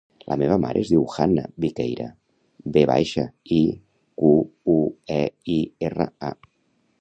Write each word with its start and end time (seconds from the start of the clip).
La 0.31 0.35
meva 0.41 0.55
mare 0.61 0.79
es 0.85 0.91
diu 0.93 1.03
Hanna 1.25 1.43
Viqueira: 1.65 2.07
ve 2.77 2.85
baixa, 2.93 3.27
i, 3.57 3.61
cu, 4.23 4.33
u, 4.79 4.79
e, 5.19 5.21
i, 5.59 5.61
erra, 5.91 6.11
a. 6.33 6.35